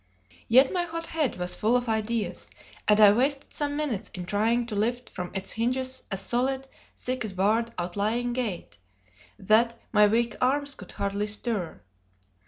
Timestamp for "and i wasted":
2.87-3.53